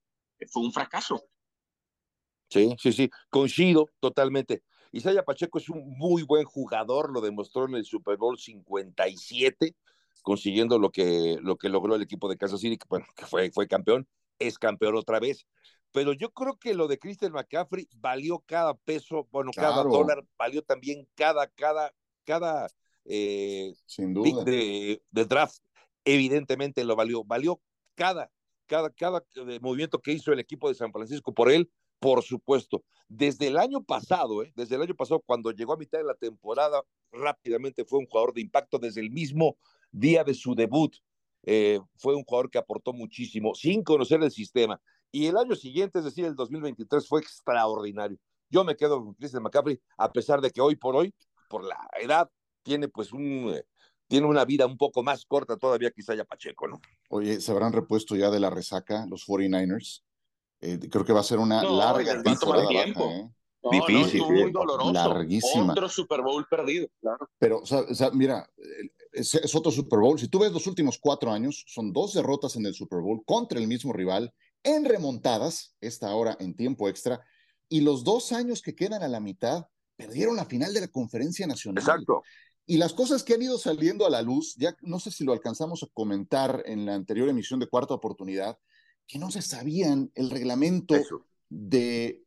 [0.49, 1.23] fue un fracaso.
[2.51, 4.65] Sí, sí, sí, coincido totalmente.
[4.97, 9.75] Isaiah Pacheco es un muy buen jugador, lo demostró en el Super Bowl 57
[10.27, 13.49] consiguiendo lo que, lo que logró el equipo de Kansas City, que, bueno, que fue,
[13.53, 14.09] fue campeón,
[14.41, 15.47] es campeón otra vez.
[15.93, 20.63] Pero yo creo que lo de Christian McCaffrey valió cada peso, bueno, cada dólar, valió
[20.63, 22.67] también cada, cada, cada
[23.05, 24.43] eh, Sin duda.
[24.43, 25.59] De, de, draft,
[26.05, 27.61] evidentemente lo valió, valió
[27.95, 28.29] cada,
[28.67, 32.85] cada, cada eh, movimiento que hizo el equipo de San Francisco por él, por supuesto.
[33.09, 34.53] Desde el año pasado, ¿eh?
[34.57, 36.83] desde el año pasado, cuando llegó a mitad de la temporada,
[37.13, 39.57] rápidamente fue un jugador de impacto desde el mismo
[39.93, 40.95] día de su debut.
[41.45, 44.81] Eh, fue un jugador que aportó muchísimo sin conocer el sistema.
[45.13, 48.19] Y el año siguiente, es decir, el 2023, fue extraordinario.
[48.51, 51.15] Yo me quedo con Christian McCaffrey, a pesar de que hoy por hoy,
[51.49, 52.29] por la edad,
[52.63, 53.65] tiene pues un, eh,
[54.09, 56.81] tiene una vida un poco más corta todavía que Isaiah Pacheco, ¿no?
[57.09, 60.03] Oye, ¿se habrán repuesto ya de la resaca los 49ers?
[60.61, 63.11] Eh, creo que va a ser no, larga temporada tiempo.
[63.11, 63.31] ¿eh?
[63.71, 64.93] Difícil, muy doloroso.
[64.93, 65.73] larguísima.
[65.73, 67.29] Otro Super Bowl perdido, claro.
[67.39, 68.49] Pero, o sea, o sea, mira,
[69.13, 70.19] es, otro Super Bowl.
[70.19, 73.59] Si tú ves los últimos cuatro años, son dos derrotas en el Super Bowl contra
[73.59, 77.21] el mismo rival, en remontadas, esta hora en tiempo extra,
[77.69, 79.67] y los dos años que quedan a la mitad,
[79.97, 81.83] perdieron la final de la conferencia nacional.
[81.83, 82.23] Exacto.
[82.67, 85.33] Y las cosas que han ido saliendo a la luz, ya no sé si lo
[85.33, 88.59] alcanzamos a comentar en la anterior emisión de Cuarta Oportunidad,
[89.07, 90.95] que no se sabían el reglamento
[91.49, 92.25] de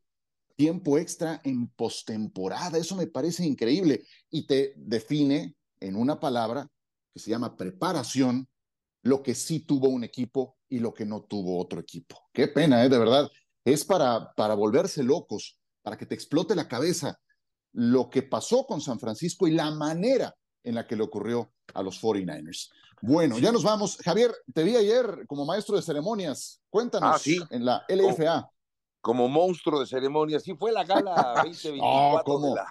[0.56, 2.78] tiempo extra en postemporada.
[2.78, 6.68] Eso me parece increíble y te define en una palabra
[7.14, 8.48] que se llama preparación,
[9.02, 12.30] lo que sí tuvo un equipo y lo que no tuvo otro equipo.
[12.34, 12.90] Qué pena, ¿eh?
[12.90, 13.30] de verdad.
[13.64, 17.20] Es para, para volverse locos, para que te explote la cabeza
[17.72, 21.84] lo que pasó con San Francisco y la manera en la que le ocurrió a
[21.84, 22.70] los 49ers.
[23.02, 23.98] Bueno, ya nos vamos.
[24.04, 26.62] Javier, te vi ayer como maestro de ceremonias.
[26.70, 27.40] Cuéntanos ah, sí.
[27.50, 28.50] en la LFA.
[29.02, 30.44] Como, monstruo de ceremonias.
[30.44, 31.82] Sí, fue la gala 2024.
[31.82, 32.62] oh, como de,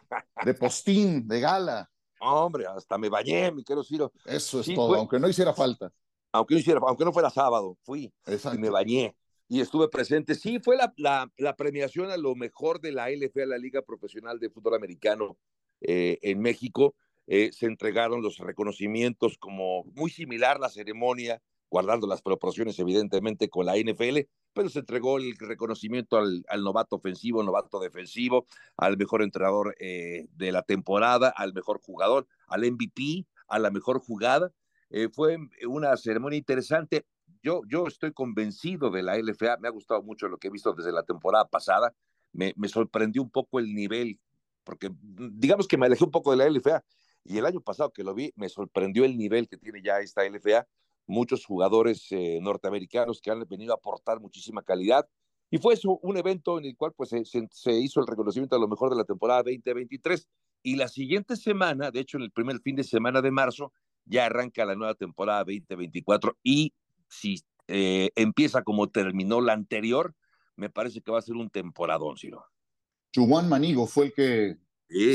[0.45, 1.91] de postín, de gala.
[2.21, 4.13] Hombre, hasta me bañé, mi querido Ciro.
[4.25, 5.91] Eso es todo, aunque no hiciera falta.
[6.33, 9.17] Aunque no, hiciera, aunque no fuera sábado, fui y me bañé
[9.49, 10.35] y estuve presente.
[10.35, 14.39] Sí, fue la, la, la, premiación a lo mejor de la LFA, la Liga Profesional
[14.39, 15.39] de Fútbol Americano
[15.81, 16.95] eh, en México.
[17.31, 23.67] Eh, se entregaron los reconocimientos como muy similar la ceremonia, guardando las proporciones evidentemente con
[23.67, 24.21] la NFL,
[24.55, 28.47] pero se entregó el reconocimiento al, novato ofensivo, novato defensivo,
[28.79, 33.99] al mejor entrenador eh, de la temporada, al mejor jugador, al MVP, a la mejor
[33.99, 34.51] jugada.
[34.89, 35.37] Eh, fue
[35.69, 37.05] una ceremonia interesante.
[37.43, 40.73] Yo, yo estoy convencido de la LFA, me ha gustado mucho lo que he visto
[40.73, 41.95] desde la temporada pasada,
[42.33, 44.19] me, me sorprendió un poco el nivel,
[44.65, 46.83] porque digamos que me alejé un poco de la LFA,
[47.29, 50.29] y el año pasado que lo vi, me sorprendió el nivel que tiene ya esta
[50.29, 50.67] LFA
[51.09, 55.09] muchos jugadores eh, norteamericanos que han venido a aportar muchísima calidad.
[55.51, 58.59] Y fue eso, un evento en el cual pues, se, se, hizo el reconocimiento a
[58.59, 60.29] lo mejor de la temporada 2023.
[60.63, 63.73] Y la siguiente semana, de hecho, en el primer fin de semana de marzo,
[64.05, 66.37] ya arranca la nueva temporada 2024.
[66.43, 66.75] Y
[67.09, 70.15] si eh, empieza como terminó la anterior,
[70.57, 72.45] me parece que va a ser un temporadón, Ciro.
[73.15, 74.57] Juan Manigo fue el que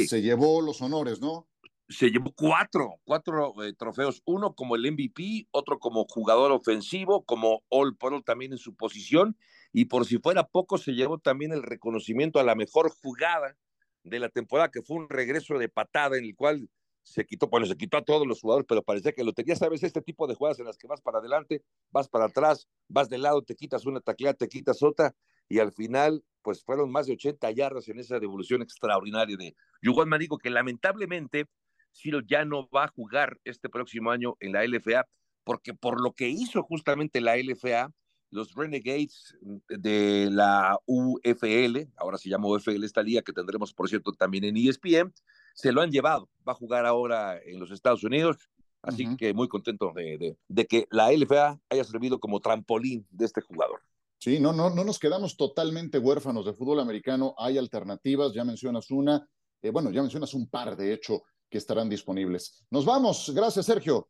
[0.08, 1.48] se llevó los honores, ¿no?
[1.90, 7.64] Se llevó cuatro, cuatro eh, trofeos, uno como el MVP, otro como jugador ofensivo, como
[7.70, 9.38] All Pro también en su posición,
[9.74, 13.58] y por si fuera poco, se llevó también el reconocimiento a la mejor jugada
[14.04, 16.70] de la temporada, que fue un regreso de patada en el cual
[17.04, 19.84] se quitó, bueno, se quitó a todos los jugadores, pero parecía que lo tenía, sabes,
[19.84, 23.18] este tipo de jugadas en las que vas para adelante, vas para atrás, vas de
[23.18, 25.14] lado, te quitas una tacleada, te quitas otra,
[25.50, 30.08] y al final, pues fueron más de 80 yardas en esa devolución extraordinaria de Yuan
[30.08, 31.48] Manigo, que lamentablemente
[31.94, 35.08] Ciro ya no va a jugar este próximo año en la LFA,
[35.44, 37.94] porque por lo que hizo justamente la LFA,
[38.32, 39.38] los Renegades
[39.70, 44.58] de la UFL, ahora se llama UFL esta liga que tendremos, por cierto, también en
[44.58, 45.14] ESPN,
[45.54, 46.30] se lo han llevado.
[46.48, 48.38] Va a jugar ahora en los Estados Unidos.
[48.82, 53.80] Así que muy contento de, que la LFA haya servido como trampolín de este jugador.
[54.18, 57.34] Sí, no, no, no nos quedamos totalmente huérfanos de fútbol americano.
[57.38, 59.26] Hay alternativas, ya mencionas una,
[59.62, 61.24] eh, bueno, ya mencionas un par, de hecho,
[61.54, 62.66] que estarán disponibles.
[62.72, 63.32] Nos vamos.
[63.32, 64.10] Gracias, Sergio.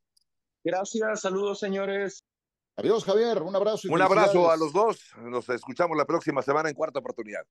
[0.63, 2.23] Gracias, saludos, señores.
[2.77, 3.41] Adiós, Javier.
[3.41, 3.89] Un abrazo.
[3.91, 4.97] un abrazo a los dos.
[5.17, 7.41] Nos escuchamos la próxima semana en cuarta oportunidad.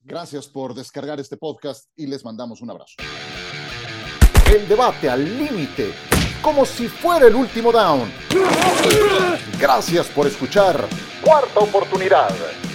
[0.00, 2.96] Gracias por descargar este podcast y les mandamos un abrazo.
[4.52, 5.94] El debate al límite,
[6.42, 8.12] como si fuera el último down.
[9.58, 10.86] Gracias por escuchar
[11.24, 12.67] Cuarta Oportunidad.